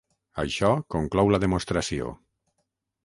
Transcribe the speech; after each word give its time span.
Això 0.43 0.71
conclou 0.95 1.31
la 1.35 1.41
demostració. 1.45 2.09